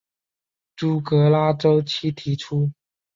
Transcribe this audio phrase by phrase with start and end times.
[0.75, 2.71] 朱格拉周期提出。